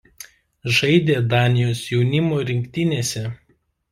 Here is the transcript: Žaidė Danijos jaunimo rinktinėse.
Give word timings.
Žaidė 0.77 1.17
Danijos 1.33 1.83
jaunimo 1.91 2.39
rinktinėse. 2.51 3.23